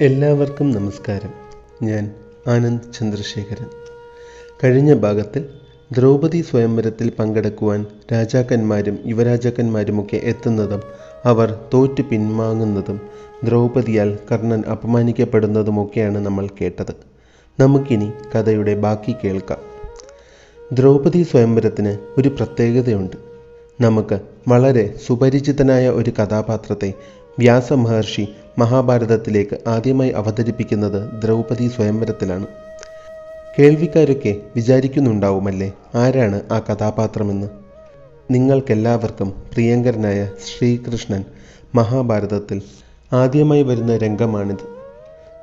[0.00, 1.30] എല്ലാവർക്കും നമസ്കാരം.
[1.82, 2.14] ഞാൻ
[2.46, 3.66] ആനന്ദ് ചന്ദ്രശേഖരൻ.
[4.64, 5.48] കഴിഞ്ഞ ഭാഗത്തിൽ
[5.92, 10.82] ദ്രൗപദി സ്വയംവരത്തിൽ പങ്കെടുക്കുവാൻ രാജാക്കന്മാരും യുവരാജാക്കന്മാരുമൊക്കെ എത്തുന്നതും
[11.24, 13.00] അവർ തോറ്റു പിൻവാങ്ങുന്നതും
[13.44, 16.94] ദ്രൗപദിയാൽ കർണൻ അപമാനിക്കപ്പെടുന്നതുമൊക്കെയാണ് നമ്മൾ കേട്ടത്.
[17.60, 19.58] നമുക്കിനി കഥയുടെ ബാക്കി കേൾക്കാം.
[20.72, 23.16] ദ്രൗപദി സ്വയംവരത്തിന് ഒരു പ്രത്യേകതയുണ്ട്.
[23.80, 26.92] നമുക്ക് വളരെ സുപരിചിതനായ ഒരു കഥാപാത്രത്തെ
[27.38, 28.28] വ്യാസമഹർഷി
[28.58, 32.46] മഹാഭാരതത്തിലേക്ക് ആദ്യമായി അവതരിപ്പിക്കുന്നത് ദ്രൗപദി സ്വയംവരത്തിലാണ്.
[33.58, 35.72] കേൾവിക്കാരൊക്കെ വിചാരിക്കുന്നുണ്ടാവുമല്ലേ?
[35.94, 37.46] ആരാണ് ആ കഥാപാത്രമെന്ന്?
[38.30, 41.24] നിങ്ങൾക്കെല്ലാവർക്കും പ്രിയങ്കരനായ ശ്രീകൃഷ്ണൻ
[41.74, 42.62] മഹാഭാരതത്തിൽ
[43.12, 44.76] ആദ്യമായി വരുന്ന രംഗമാണിത്.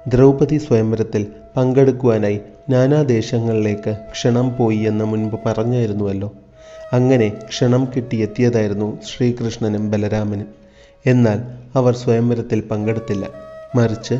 [0.07, 2.39] ദ്രൗപദി സ്വയംവരത്തിൽ പങ്കെടുക്കുവാനായി
[2.69, 6.31] നാനാദേശങ്ങളിലേക്ക് ക്ഷണം പോയി എന്ന് മുൻപ് പറഞ്ഞായിരുന്നുവല്ലോ.
[6.93, 10.62] അങ്ങനെ ക്ഷണം കിട്ടിയെത്തിയതായിരുന്നു ശ്രീകൃഷ്ണനും ബലരാമനും.
[11.05, 11.39] എന്നാൽ
[11.77, 13.25] അവർ സ്വയംവരത്തിൽ പങ്കെടുത്തില്ല.
[13.75, 14.13] മറിച്ച്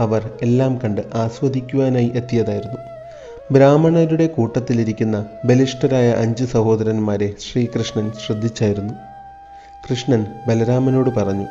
[0.00, 2.76] അവർ എല്ലാം കണ്ട് ആസ്വദിക്കുവാനായി എത്തിയതായിരുന്നു.
[3.52, 8.94] ബ്രാഹ്മണരുടെ കൂട്ടത്തിലിരിക്കുന്ന ബലിഷ്ഠരായ അഞ്ച് സഹോദരന്മാരെ ശ്രീകൃഷ്ണൻ ശ്രദ്ധിച്ചായിരുന്നു.
[9.90, 11.46] കൃഷ്ണൻ ബലരാമനോട് പറഞ്ഞു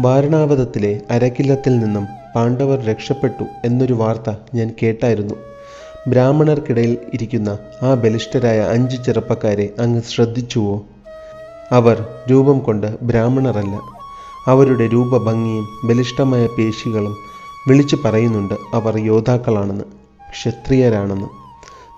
[0.00, 5.34] വാരണാവതത്തിലെ അരക്കില്ലത്തിൽ നിന്നും പാണ്ഡവർ രക്ഷപ്പെട്ടു എന്നൊരു വാർത്ത ഞാൻ കേട്ടായിരുന്നു.
[6.08, 10.84] ബ്രാഹ്മണർക്കിടയിൽ ഇരിക്കുന്ന ആ ബലിഷ്ഠരായ അഞ്ച് ചെറുപ്പക്കാരെ അങ്ങ് ശ്രദ്ധിച്ചുവോ?
[11.72, 13.80] അവർ രൂപം കൊണ്ട് ബ്രാഹ്മണരല്ല.
[14.46, 17.16] അവരുടെ രൂപഭംഗിയും ബലിഷ്ഠമായ പേശികളും
[17.68, 19.84] വിളിച്ചു പറയുന്നുണ്ട് അവർ യോദ്ധാക്കളാണെന്ന്
[20.30, 21.26] ക്ഷത്രിയരാണെന്ന്.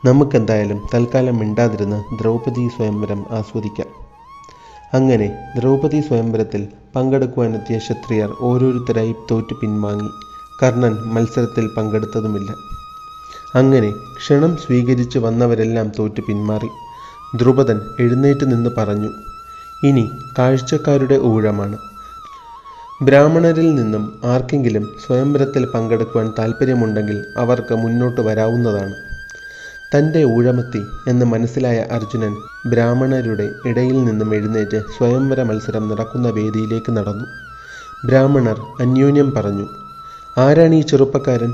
[0.06, 3.86] നമുക്കെന്തായാലും തൽക്കാലം മിണ്ടാതിരുന്ന് ദ്രൗപദി സ്വയംവരം ആസ്വദിക്കാം.
[4.94, 10.08] അങ്ങനെ ദ്രൗപദി സ്വയംവരത്തിൽ പങ്കെടുക്കുവാനെത്തിയ ക്ഷത്രിയർ ഓരോരുത്തരായി തോറ്റു പിൻവാങ്ങി.
[10.62, 12.52] കർണൻ മത്സരത്തിൽ പങ്കെടുത്തതുമില്ല.
[13.54, 16.68] അങ്ങനെ ക്ഷണം സ്വീകരിച്ച് വന്നവരെല്ലാം തോറ്റു പിന്മാറി
[17.36, 19.08] ദ്രുപദൻ എഴുന്നേറ്റ് നിന്ന് പറഞ്ഞു
[19.82, 20.04] ഇനി
[20.38, 21.76] കാഴ്ചക്കാരുടെ ഊഴമാണ്.
[23.02, 28.94] ബ്രാഹ്മണരിൽ നിന്നും ആർക്കെങ്കിലും സ്വയംവരത്തിൽ പങ്കെടുക്കുവാൻ താല്പര്യമുണ്ടെങ്കിൽ അവർക്ക് മുന്നോട്ട് വരാവുന്നതാണ്.
[29.94, 32.32] തന്റെ ഊഴമെത്തി എന്ന് മനസ്സിലായ അർജുനൻ
[32.66, 37.26] ബ്രാഹ്മണരുടെ ഇടയിൽ നിന്നും എഴുന്നേറ്റ് സ്വയംവര മത്സരം നടക്കുന്ന വേദിയിലേക്ക് നടന്നു.
[38.04, 39.66] ബ്രാഹ്മണർ അന്യോന്യം പറഞ്ഞു
[40.38, 41.52] ആരാണ് ഈ ചെറുപ്പക്കാരൻ?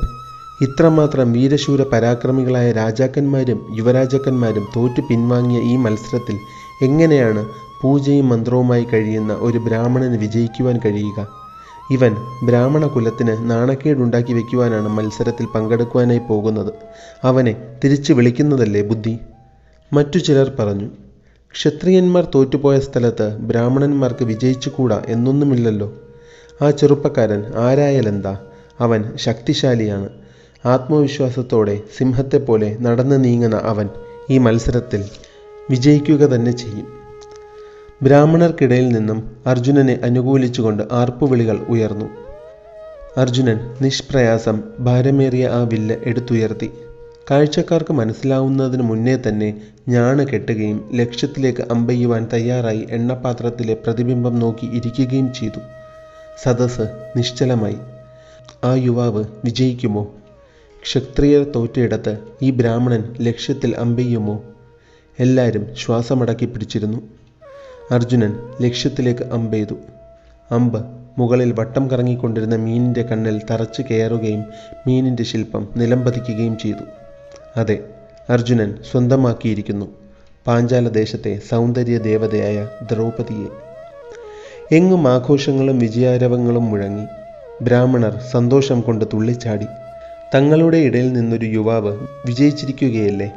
[0.60, 6.37] ഇത്രമാത്രം വീരശൂര പരാക്രമികളായ രാജാക്കന്മാരും യുവരാജാക്കന്മാരും തോറ്റു പിൻവാങ്ങിയ ഈ മത്സരത്തിൽ
[6.82, 7.43] എങ്ങനെയാണ്
[7.82, 11.44] പൂജയും മന്ത്രവുമായി കഴിയുന്ന ഒരു ബ്രാഹ്മണന് വിജയിക്കുവാൻ കഴിയുക.
[11.90, 16.72] ഇവൻ ബ്രാഹ്മണ കുലത്തിന് നാണക്കേടുണ്ടാക്കി വയ്ക്കുവാനാണ് മത്സരത്തിൽ പങ്കെടുക്കുവാനായി പോകുന്നത്.
[17.24, 19.18] അവനെ തിരിച്ചു വിളിക്കുന്നതല്ലേ ബുദ്ധി?
[19.92, 20.88] മറ്റു ചിലർ പറഞ്ഞു
[21.52, 25.94] ക്ഷത്രിയന്മാർ തോറ്റുപോയ സ്ഥലത്ത് ബ്രാഹ്മണന്മാർക്ക് വിജയിച്ചുകൂടാ എന്നൊന്നുമില്ലല്ലോ.
[26.62, 28.38] ആ ചെറുപ്പക്കാരൻ ആരായാലെന്താ?
[28.80, 30.08] അവൻ ശക്തിശാലിയാണ്.
[30.66, 33.88] ആത്മവിശ്വാസത്തോടെ സിംഹത്തെപ്പോലെ നടന്നു നീങ്ങുന്ന അവൻ
[34.30, 35.04] ഈ മത്സരത്തിൽ
[35.70, 37.03] വിജയിക്കുക തന്നെ ചെയ്യും.
[38.04, 42.04] ബ്രാഹ്മണർക്കിടയിൽ നിന്നും അർജുനനെ അനുകൂലിച്ചുകൊണ്ട് ആർപ്പുവിളികൾ ഉയർന്നു.
[43.16, 46.70] അർജുനൻ നിഷ്പ്രയാസം ഭാരമേറിയ ആ വില്ല് എടുത്തുയർത്തി.
[47.31, 55.60] കാഴ്ചക്കാർക്ക് മനസ്സിലാവുന്നതിന് മുന്നേ തന്നെ ഞാണ് കെട്ടുകയും ലക്ഷ്യത്തിലേക്ക് അമ്പെയ്യുവാൻ തയ്യാറായി എണ്ണപാത്രത്തിലെ പ്രതിബിംബം നോക്കി ഇരിക്കുകയും ചെയ്തു.
[56.42, 56.86] സദസ്
[57.16, 57.76] നിശ്ചലമായി.
[58.65, 60.15] ആ യുവാവ് വിജയിക്കുമോ?
[60.82, 64.42] ക്ഷത്രിയർ തോറ്റയിടത്ത് ഈ ബ്രാഹ്മണൻ ലക്ഷ്യത്തിൽ അമ്പെയ്യുമോ?
[65.19, 67.00] എല്ലാവരും ശ്വാസമടക്കി പിടിച്ചിരുന്നു.
[67.91, 69.75] അർജുനൻ ലക്ഷ്യത്തിലേക്ക് അമ്പെയ്തു.
[70.50, 70.84] അമ്പ്
[71.19, 74.45] മുകളിൽ വട്ടം കറങ്ങിക്കൊണ്ടിരുന്ന മീനിന്റെ കണ്ണിൽ തറച്ചു കയറുകയും
[74.87, 76.84] മീനിന്റെ ശില്പം നിലംപതിക്കുകയും ചെയ്തു.
[77.56, 77.78] അതെ
[78.31, 79.87] അർജുനൻ സ്വന്തമാക്കിയിരിക്കുന്നു.
[80.47, 83.47] പാഞ്ചാല ദേശത്തെ സൗന്ദര്യ ദേവതയായ ദ്രൗപതിയെ
[84.77, 87.06] എങ്ങും ആഘോഷങ്ങളും വിജയാരവങ്ങളും മുഴങ്ങി.
[87.62, 89.66] ബ്രാഹ്മണർ സന്തോഷം കൊണ്ട് തുള്ളിച്ചാടി.
[90.34, 93.33] തങ്ങളുടെ ഇടയിൽ നിന്നൊരു യുവാവ് വിജയിച്ചിരിക്കുകയല്ലേ?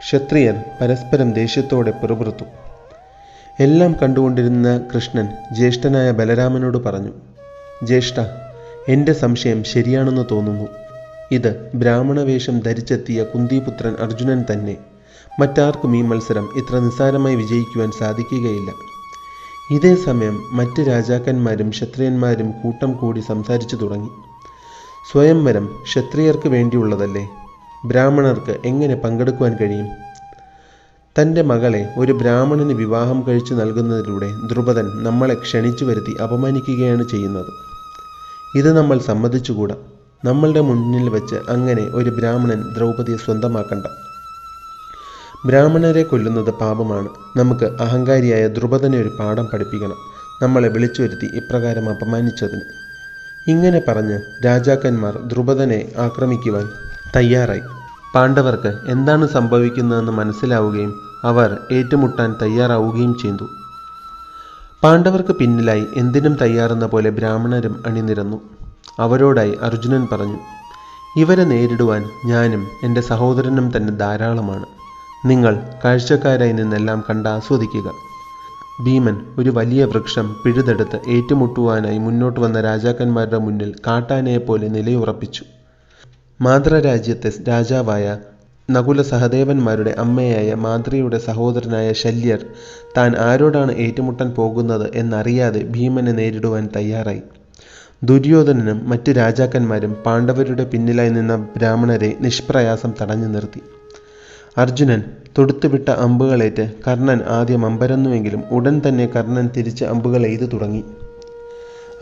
[0.00, 2.44] ക്ഷത്രിയർ പരസ്പരം ദേഷ്യത്തോടെ പിറുപിറുത്തു.
[3.60, 7.10] എല്ലാം കണ്ടുകൊണ്ടിരുന്ന കൃഷ്ണൻ ജ്യേഷ്ഠനായ ബലരാമനോട് പറഞ്ഞു
[7.82, 8.20] ജ്യേഷ്ഠ
[8.88, 10.68] എന്റെ സംശയം ശരിയാണെന്ന് തോന്നുന്നു.
[11.30, 14.76] ഇത് ബ്രാഹ്മണവേഷം ധരിച്ചെത്തിയ കുന്തിപുത്രൻ അർജുനൻ തന്നെ.
[15.40, 18.70] മറ്റാർക്കും ഈ മത്സരം ഇത്ര നിസ്സാരമായി വിജയിക്കുവാൻ സാധിക്കുകയില്ല.
[19.74, 24.08] ഇതേ സമയം മറ്റ് രാജാക്കന്മാരും ക്ഷത്രിയന്മാരും കൂട്ടം കൂടി സംസാരിച്ചു തുടങ്ങി.
[25.12, 27.28] സ്വയംവരം ക്ഷത്രിയർക്ക് വേണ്ടിയുള്ളതല്ലേ?
[27.84, 30.09] ബ്രാഹ്മണർക്ക് എങ്ങനെ പങ്കെടുക്കുവാൻ കഴിയും?
[31.18, 37.46] തന്റെ മകളെ ഒരു ബ്രാഹ്മണന് വിവാഹം കഴിച്ചു നൽകുന്നതിലൂടെ ദ്രുപദൻ നമ്മളെ ക്ഷണിച്ചു വരുത്തി അപമാനിക്കുകയാണ് ചെയ്യുന്നത്.
[38.58, 39.74] ഇത് നമ്മൾ സമ്മതിച്ചുകൂടാ?
[40.24, 43.86] നമ്മളുടെ മുന്നിൽ വെച്ച് അങ്ങനെ ഒരു ബ്രാഹ്മണൻ ദ്രൗപദിയെ സ്വന്തമാക്കണ്ട.
[45.46, 47.08] ബ്രാഹ്മണരെ കൊല്ലുന്നത് പാപമാണ്.
[47.36, 49.96] നമുക്ക് അഹങ്കാരിയായ ദ്രുപദനെ ഒരു പാഠം പഠിപ്പിക്കണം.
[50.42, 52.60] നമ്മളെ വിളിച്ചു വരുത്തി ഇപ്രകാരം അപമാനിച്ചതിന്.
[53.50, 56.70] ഇങ്ങനെ പറഞ്ഞ് രാജാക്കന്മാർ ദ്രുപദനെ ആക്രമിക്കുവാൻ
[57.16, 57.79] തയ്യാറായി.
[58.14, 63.46] പാണ്ഡവർക്ക് എന്താണ് സംഭവിക്കുന്നതെന്ന് മനസ്സിലാവുകയും അവർ ഏറ്റുമുട്ടാൻ തയ്യാറാവുകയും ചെയ്തു.
[64.82, 68.40] പാണ്ഡവർക്ക് പിന്നിലായി എന്തിനും തയ്യാറെന്ന പോലെ ബ്രാഹ്മണരും അണിനിരന്നു.
[68.98, 70.38] അവരോടായി അർജുനൻ പറഞ്ഞു
[71.16, 74.66] ഇവരെ നേരിടുവാൻ ഞാനും എന്റെ സഹോദരനും തന്നെ ധാരാളമാണ്.
[75.26, 77.92] നിങ്ങൾ കാഴ്ചക്കാരായി നിന്നെല്ലാം കണ്ട് ആസ്വദിക്കുക.
[78.84, 85.44] ഭീമൻ ഒരു വലിയ വൃക്ഷം പിഴുതെടുത്ത് ഏറ്റുമുട്ടുവാനായി മുന്നോട്ട് വന്ന രാജാക്കന്മാരുടെ മുന്നിൽ കാട്ടാനയെപ്പോലെ നിലയുറപ്പിച്ചു.
[86.42, 88.18] മാതൃരാജ്യത്തെ രാജാവായ
[88.70, 92.46] നകുല സഹദേവന്മാരുടെ അമ്മയായ മാതൃയുടെ സഹോദരനായ ശല്യർ
[92.96, 97.22] താൻ ആരോടാണ് ഏറ്റുമുട്ടാൻ പോകുന്നത് എന്നറിയാതെ ഭീമനെ നേരിടുവാൻ തയ്യാറായി.
[98.04, 103.62] ദുര്യോധനനും മറ്റ് രാജാക്കന്മാരും പാണ്ഡവരുടെ പിന്നിലായി നിന്ന ബ്രാഹ്മണരെ നിഷ്പ്രയാസം തടഞ്ഞു നിർത്തി.
[104.58, 105.02] അർജുനൻ
[105.38, 110.84] തൊടുത്തുവിട്ട അമ്പുകളേറ്റ് കർണൻ ആദ്യം അമ്പരന്നുവെങ്കിലും ഉടൻ തന്നെ കർണൻ തിരിച്ച് അമ്പുകൾ എയ്തു തുടങ്ങി.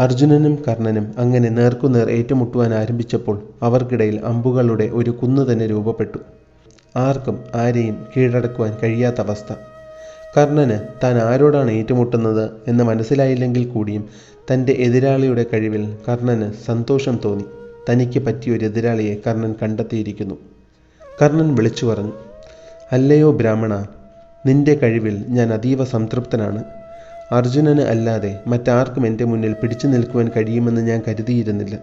[0.00, 6.18] അർജുനനും കർണനും അങ്ങനെ നേർക്കുനേർ ഏറ്റുമുട്ടുവാൻ ആരംഭിച്ചപ്പോൾ അവർക്കിടയിൽ അമ്പുകളുടെ ഒരു കുന്നു തന്നെ രൂപപ്പെട്ടു.
[6.96, 9.52] ആർക്കും ആരെയും കീഴടക്കുവാൻ കഴിയാത്ത അവസ്ഥ.
[10.36, 14.08] കർണന് താൻ ആരോടാണ് ഏറ്റുമുട്ടുന്നത് എന്ന് മനസ്സിലായില്ലെങ്കിൽ കൂടിയും
[14.52, 17.44] തന്റെ എതിരാളിയുടെ കഴിവിൽ കർണന് സന്തോഷം തോന്നി.
[17.90, 20.34] തനിക്ക് പറ്റിയൊരു എതിരാളിയെ കർണൻ കണ്ടെത്തിയിരിക്കുന്നു.
[21.22, 22.12] കർണൻ വിളിച്ചു പറഞ്ഞു
[22.92, 23.86] അല്ലയോ ബ്രാഹ്മണ
[24.46, 26.64] നിന്റെ കഴിവിൽ ഞാൻ അതീവ സംതൃപ്തനാണ്.
[27.32, 31.78] അർജുനന് അല്ലാതെ മറ്റാർക്കും എന്റെ മുന്നിൽ പിടിച്ചു നിൽക്കുവാൻ കഴിയുമെന്ന് ഞാൻ കരുതിയിരുന്നില്ല.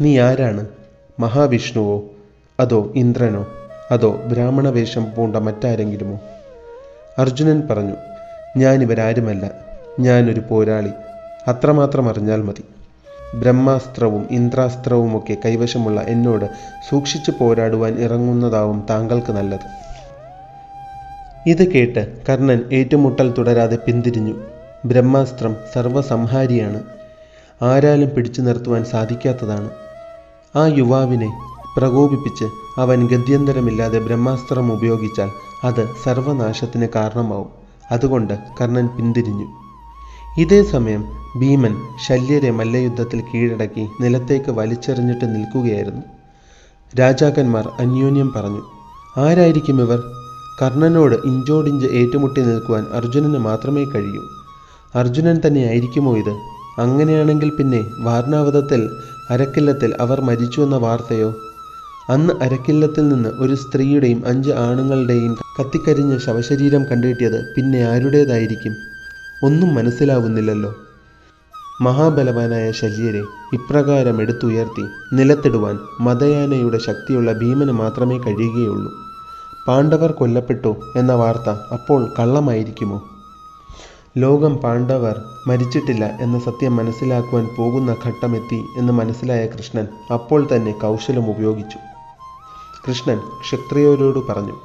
[0.00, 0.66] നീ ആരാണ്?
[1.20, 2.02] മഹാവിഷ്ണുവോ?
[2.60, 3.46] അതോ ഇന്ദ്രനോ?
[3.90, 6.20] അതോ ബ്രാഹ്മണ വേഷം പൂണ്ട മറ്റാരെങ്കിലുമോ?
[7.18, 7.96] അർജുനൻ പറഞ്ഞു
[8.56, 9.50] ഞാനിവരാരുമല്ല.
[10.00, 10.90] ഞാനൊരു പോരാളി.
[11.48, 12.64] അത്രമാത്രം അറിഞ്ഞാൽ മതി.
[13.36, 16.44] ബ്രഹ്മാസ്ത്രവും ഇന്ദ്രാസ്ത്രവുമൊക്കെ കൈവശമുള്ള എന്നോട്
[16.90, 19.90] സൂക്ഷിച്ചു പോരാടുവാൻ ഇറങ്ങുന്നതാവും താങ്കൾക്ക് നല്ലത്.
[21.46, 24.59] ഇത് കേട്ട് കർണൻ ഏറ്റുമുട്ടൽ തുടരാതെ പിന്തിരിഞ്ഞു.
[24.84, 26.82] ബ്രഹ്മാസ്ത്രം സർവസംഹാരിയാണ്.
[27.62, 29.70] ആരാലും പിടിച്ചു നിർത്തുവാൻ സാധിക്കാത്തതാണ്.
[30.56, 31.38] ആ യുവാവിനെ
[31.76, 32.44] പ്രകോപിപ്പിച്ച്
[32.80, 35.30] അവൻ ഗത്യന്തരമില്ലാതെ ബ്രഹ്മാസ്ത്രം ഉപയോഗിച്ചാൽ
[35.64, 37.48] അത് സർവനാശത്തിന് കാരണമാവും.
[37.90, 39.46] അതുകൊണ്ട് കർണൻ പിന്തിരിഞ്ഞു.
[40.38, 41.04] ഇതേ സമയം
[41.38, 41.76] ഭീമൻ
[42.08, 46.02] ശല്യരെ മല്ലയുദ്ധത്തിൽ കീഴടക്കി നിലത്തേക്ക് വലിച്ചെറിഞ്ഞിട്ട് നിൽക്കുകയായിരുന്നു.
[47.00, 48.62] രാജാക്കന്മാർ അന്യോന്യം പറഞ്ഞു
[49.16, 50.02] ആരായിരിക്കും ഇവർ?
[50.62, 54.39] കർണനോട് ഇഞ്ചോടിഞ്ച് ഏറ്റുമുട്ടി നിൽക്കുവാൻ അർജുനന് മാത്രമേ കഴിയൂ.
[54.94, 56.34] അർജുനൻ തന്നെ ആയിരിക്കുമോ ഇത്?
[56.78, 58.90] അങ്ങനെയാണെങ്കിൽ പിന്നെ വാർണാവതത്തിൽ
[59.30, 61.34] അരക്കില്ലത്തിൽ അവർ മരിച്ചു എന്ന വാർത്തയോ?
[62.10, 68.74] അന്ന് അരക്കില്ലത്തിൽ നിന്ന് ഒരു സ്ത്രീയുടെയും അഞ്ച് ആണുങ്ങളുടെയും കത്തിക്കരിഞ്ഞ ശവശരീരം കണ്ടെത്തിയത് പിന്നെ ആരുടേതായിരിക്കും?
[69.42, 70.74] ഒന്നും മനസ്സിലാവുന്നില്ലല്ലോ.
[71.82, 73.22] മഹാബലവാനായ ശല്യരെ
[73.52, 78.92] ഇപ്രകാരം എടുത്തുയർത്തി നിലത്തിടുവാൻ മതയാനയുടെ ശക്തിയുള്ള ഭീമന് മാത്രമേ കഴിയുകയുള്ളൂ.
[79.68, 83.02] പാണ്ഡവർ കൊല്ലപ്പെട്ടു എന്ന വാർത്ത അപ്പോൾ കള്ളമായിരിക്കുമോ?
[84.18, 91.78] ലോകം പാണ്ഡവർ മരിച്ചിട്ടില്ല എന്ന സത്യം മനസ്സിലാക്കുവാൻ പോകുന്ന ഘട്ടമെത്തി എന്ന് മനസ്സിലായ കൃഷ്ണൻ അപ്പോൾ തന്നെ കൗശലം ഉപയോഗിച്ചു.
[92.86, 94.56] കൃഷ്ണൻ ക്ഷത്രിയരോട് പറഞ്ഞു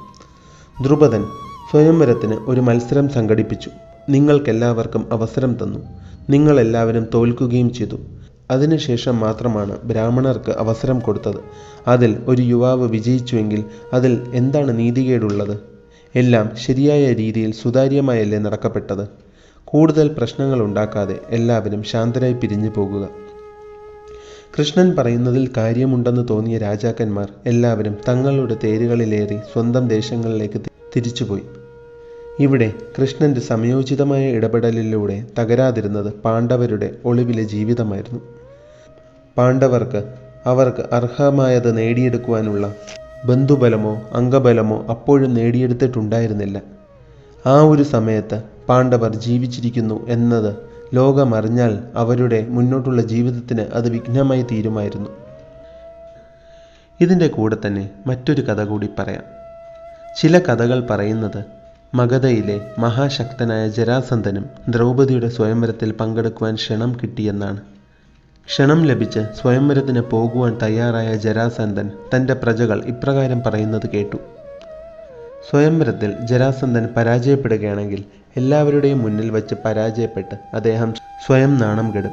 [0.82, 1.24] ദ്രുപദൻ
[1.70, 3.70] സ്വയംവരത്തിന് ഒരു മത്സരം സംഘടിപ്പിച്ചു.
[4.08, 5.78] നിങ്ങൾക്കെല്ലാവർക്കും അവസരം തന്നു.
[6.30, 7.96] നിങ്ങളെല്ലാവരും തോൽക്കുകയും ചെയ്തു.
[8.50, 11.40] അതിനുശേഷം മാത്രമാണ് ബ്രാഹ്മണർക്ക് അവസരം കൊടുത്തത്.
[11.88, 15.58] അതിൽ ഒരു യുവാവ് വിജയിച്ചുവെങ്കിൽ അതിൽ എന്താണ് നീതികേടുള്ളത്?
[16.14, 19.25] എല്ലാം ശരിയായ രീതിയിൽ സുതാര്യമായല്ലേ നടക്കപ്പെട്ടത്?
[19.68, 23.08] കൂടുതൽ പ്രശ്നങ്ങൾ ഉണ്ടാക്കാതെ എല്ലാവരും ശാന്തരായി പിരിഞ്ഞു പോകുക.
[24.58, 30.60] കൃഷ്ണൻ പറയുന്നതിൽ കാര്യമുണ്ടെന്ന് തോന്നിയ രാജാക്കന്മാർ എല്ലാവരും തങ്ങളുടെ തേരുകളിലേറി സ്വന്തം ദേശങ്ങളിലേക്ക്
[30.96, 31.42] തിരിച്ചുപോയി.
[32.40, 38.20] ഇവിടെ കൃഷ്ണന്റെ സമയോചിതമായ ഇടപെടലിലൂടെ തകരാതിരുന്നത് പാണ്ഡവരുടെ ഒളിവിലെ ജീവിതമായിരുന്നു.
[39.36, 40.14] പാണ്ഡവർക്ക്
[40.46, 42.74] അവർക്ക് അർഹമായത് നേടിയെടുക്കുവാനുള്ള
[43.24, 46.62] ബന്ധുബലമോ അംഗബലമോ അപ്പോഴും നേടിയെടുത്തിട്ടുണ്ടായിരുന്നില്ല.
[47.46, 50.56] ആ ഒരു സമയത്ത് പാണ്ഡവർ ജീവിച്ചിരിക്കുന്നു എന്നത്
[50.94, 55.08] ലോകമറിഞ്ഞാൽ അവരുടെ മുന്നോട്ടുള്ള ജീവിതത്തിന് അത് വിഘ്നമായി തീരുമായിരുന്നു.
[57.00, 59.22] ഇതിന്റെ കൂടെ തന്നെ മറ്റൊരു കഥ കൂടി പറയാം.
[60.20, 61.44] ചില കഥകൾ പറയുന്നത്
[61.94, 67.60] മഗധയിലെ മഹാശക്തനായ ജരാസന്ധനും ദ്രൗപദിയുടെ സ്വയംവരത്തിൽ പങ്കെടുക്കുവാൻ ക്ഷണം കിട്ടിയെന്നാണ്.
[68.46, 74.16] ക്ഷണം ലഭിച്ച് സ്വയംവരത്തിന് പോകുവാൻ തയ്യാറായ ജരാസന്ധൻ തന്റെ പ്രജകൾ ഇപ്രകാരം പറയുന്നത് കേട്ടു.
[75.50, 78.04] സ്വയംവരത്തിൽ ജരാസന്ധൻ പരാജയപ്പെടുകയാണെങ്കിൽ
[78.36, 80.94] എല്ലാവരുടെയും മുന്നിൽ വച്ച് പരാജയപ്പെട്ട് അദ്ദേഹം
[81.26, 82.10] സ്വയം നാണം കെടും.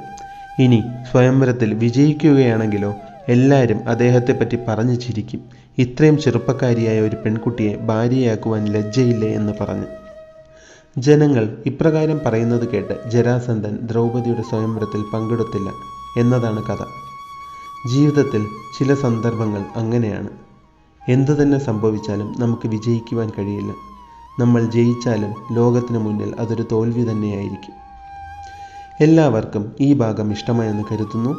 [0.59, 2.95] ഇനി സ്വയംവരത്തിൽ വിജയിക്കുകയാണെങ്കിലോ
[3.29, 5.41] എല്ലാവരും അദ്ദേഹത്തെപ്പറ്റി പറഞ്ഞു ചിരിക്കും.
[5.77, 9.85] ഇത്രയും ചെറുപ്പക്കാരിയായ ഒരു പെൺകുട്ടിയെ ഭാര്യയാക്കുവാൻ ലജ്ജയില്ലേ എന്ന് പറഞ്ഞു.
[10.97, 15.69] ജനങ്ങൾ ഇപ്രകാരം പറയുന്നത് കേട്ട് ജരാസന്ധൻ ദ്രൗപദിയുടെ സ്വയംവരത്തിൽ പങ്കെടുത്തില്ല
[16.19, 16.83] എന്നതാണ് കഥ.
[17.93, 18.45] ജീവിതത്തിൽ
[18.79, 20.29] ചില സന്ദർഭങ്ങൾ അങ്ങനെയാണ്.
[21.09, 23.73] എന്തു തന്നെ സംഭവിച്ചാലും നമുക്ക് വിജയിക്കുവാൻ കഴിയില്ല.
[24.39, 27.73] നമ്മൾ ജയിച്ചാലും ലോകത്തിന് മുന്നിൽ അതൊരു തോൽവി തന്നെയായിരിക്കും.
[29.01, 31.35] എല്ലാവർക്കും ഈ ഭാഗം ഇഷ്ടമായെന്ന് കരുതുന്നു.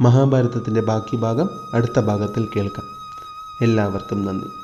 [0.00, 2.86] മഹാഭാരതത്തിന്റെ ബാക്കി ഭാഗം അടുത്ത ഭാഗത്തിൽ കേൾക്കാം.
[3.62, 4.63] എല്ലാവർക്കും നന്ദി.